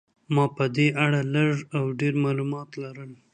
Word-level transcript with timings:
ما 0.33 0.45
په 0.55 0.65
دې 0.75 0.87
اړه 1.05 1.21
لږ 1.35 1.55
او 1.77 1.83
ډېر 1.99 2.13
معلومات 2.23 2.69
لرل. 2.81 3.11